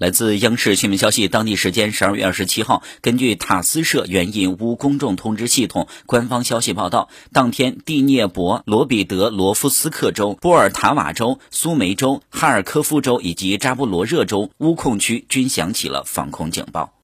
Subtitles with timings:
[0.00, 16.94] 来自央视新闻消息，当地时间十二月二十七号，根据塔斯社援引乌公众通知系统官方消息报道，当天第聂伯罗彼得罗夫斯克州、波尔塔瓦州、苏梅州、哈尔科夫州以及扎波罗热州乌控区均响起了防空警报。